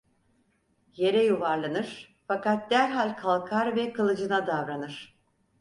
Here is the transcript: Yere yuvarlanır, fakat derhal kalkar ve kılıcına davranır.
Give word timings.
Yere 0.95 1.25
yuvarlanır, 1.25 2.15
fakat 2.27 2.71
derhal 2.71 3.15
kalkar 3.15 3.75
ve 3.75 3.93
kılıcına 3.93 4.47
davranır. 4.47 5.17